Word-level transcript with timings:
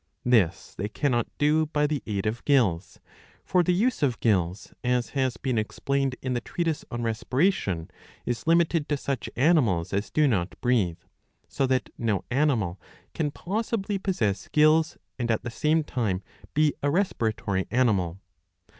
This 0.25 0.73
they 0.73 0.89
cannot 0.89 1.27
do 1.37 1.67
by 1.67 1.85
the 1.85 2.01
aid 2.07 2.25
of 2.25 2.43
gills; 2.43 2.99
for 3.45 3.61
the 3.61 3.71
use 3.71 4.01
of 4.01 4.19
gills, 4.19 4.73
as 4.83 5.09
has 5.09 5.37
been 5.37 5.59
explained 5.59 6.15
in 6.23 6.33
the 6.33 6.41
treatise 6.41 6.83
on 6.89 7.03
Respiration, 7.03 7.87
is 8.25 8.47
limited 8.47 8.89
to 8.89 8.97
such 8.97 9.29
animals 9.35 9.93
as 9.93 10.09
do 10.09 10.27
not 10.27 10.59
breathe; 10.59 10.97
so 11.47 11.67
that 11.67 11.91
no 11.99 12.25
animal 12.31 12.81
can 13.13 13.29
possibly 13.29 13.99
possess 13.99 14.47
gills 14.47 14.97
and 15.19 15.29
at 15.29 15.43
the 15.43 15.51
same 15.51 15.83
time 15.83 16.23
be 16.55 16.73
a 16.81 16.89
respiratory 16.89 17.67
animal. 17.69 18.19